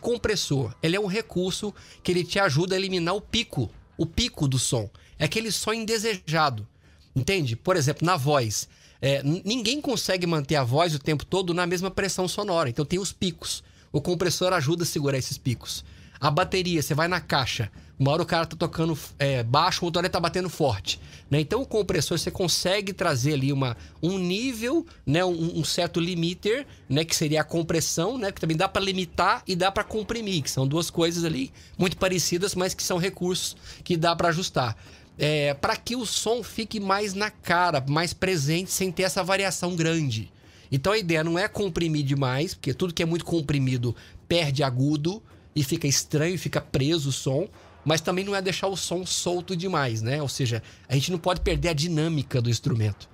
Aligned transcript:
compressor, 0.00 0.74
ele 0.82 0.96
é 0.96 1.00
um 1.00 1.06
recurso 1.06 1.74
que 2.02 2.10
ele 2.10 2.24
te 2.24 2.38
ajuda 2.38 2.74
a 2.74 2.78
eliminar 2.78 3.14
o 3.14 3.20
pico, 3.20 3.70
o 3.96 4.06
pico 4.06 4.48
do 4.48 4.58
som. 4.58 4.88
É 5.18 5.24
aquele 5.24 5.52
som 5.52 5.72
indesejado. 5.72 6.66
Entende? 7.14 7.56
Por 7.56 7.76
exemplo, 7.76 8.06
na 8.06 8.16
voz. 8.16 8.68
É, 9.02 9.22
ninguém 9.22 9.80
consegue 9.80 10.26
manter 10.26 10.56
a 10.56 10.64
voz 10.64 10.94
o 10.94 10.98
tempo 10.98 11.24
todo 11.24 11.54
na 11.54 11.66
mesma 11.66 11.90
pressão 11.90 12.28
sonora. 12.28 12.68
Então 12.68 12.84
tem 12.84 12.98
os 12.98 13.12
picos. 13.12 13.62
O 13.92 14.00
compressor 14.00 14.52
ajuda 14.52 14.84
a 14.84 14.86
segurar 14.86 15.18
esses 15.18 15.38
picos. 15.38 15.84
A 16.20 16.30
bateria, 16.30 16.82
você 16.82 16.94
vai 16.94 17.08
na 17.08 17.20
caixa. 17.20 17.70
Uma 18.00 18.12
hora 18.12 18.22
o 18.22 18.26
cara 18.26 18.46
tá 18.46 18.56
tocando 18.56 18.98
é, 19.18 19.42
baixo, 19.42 19.84
outra 19.84 20.00
hora 20.00 20.06
ele 20.06 20.12
tá 20.12 20.18
batendo 20.18 20.48
forte. 20.48 20.98
Né? 21.30 21.38
Então 21.38 21.60
o 21.60 21.66
compressor 21.66 22.18
você 22.18 22.30
consegue 22.30 22.94
trazer 22.94 23.34
ali 23.34 23.52
uma, 23.52 23.76
um 24.02 24.16
nível, 24.16 24.86
né? 25.04 25.22
um, 25.22 25.58
um 25.58 25.62
certo 25.62 26.00
limiter, 26.00 26.66
né? 26.88 27.04
que 27.04 27.14
seria 27.14 27.42
a 27.42 27.44
compressão, 27.44 28.16
né? 28.16 28.32
que 28.32 28.40
também 28.40 28.56
dá 28.56 28.66
para 28.66 28.80
limitar 28.80 29.42
e 29.46 29.54
dá 29.54 29.70
para 29.70 29.84
comprimir, 29.84 30.42
que 30.42 30.50
são 30.50 30.66
duas 30.66 30.88
coisas 30.88 31.24
ali 31.24 31.52
muito 31.76 31.98
parecidas, 31.98 32.54
mas 32.54 32.72
que 32.72 32.82
são 32.82 32.96
recursos 32.96 33.54
que 33.84 33.98
dá 33.98 34.16
para 34.16 34.28
ajustar. 34.28 34.74
É, 35.18 35.52
para 35.52 35.76
que 35.76 35.94
o 35.94 36.06
som 36.06 36.42
fique 36.42 36.80
mais 36.80 37.12
na 37.12 37.30
cara, 37.30 37.84
mais 37.86 38.14
presente, 38.14 38.72
sem 38.72 38.90
ter 38.90 39.02
essa 39.02 39.22
variação 39.22 39.76
grande. 39.76 40.32
Então 40.72 40.94
a 40.94 40.98
ideia 40.98 41.22
não 41.22 41.38
é 41.38 41.46
comprimir 41.48 42.06
demais, 42.06 42.54
porque 42.54 42.72
tudo 42.72 42.94
que 42.94 43.02
é 43.02 43.06
muito 43.06 43.26
comprimido 43.26 43.94
perde 44.26 44.62
agudo 44.62 45.22
e 45.54 45.62
fica 45.62 45.86
estranho, 45.86 46.38
fica 46.38 46.62
preso 46.62 47.10
o 47.10 47.12
som 47.12 47.46
mas 47.84 48.00
também 48.00 48.24
não 48.24 48.34
é 48.34 48.42
deixar 48.42 48.68
o 48.68 48.76
som 48.76 49.04
solto 49.06 49.56
demais, 49.56 50.02
né? 50.02 50.20
Ou 50.20 50.28
seja, 50.28 50.62
a 50.88 50.94
gente 50.94 51.10
não 51.10 51.18
pode 51.18 51.40
perder 51.40 51.68
a 51.68 51.72
dinâmica 51.72 52.40
do 52.40 52.50
instrumento. 52.50 53.08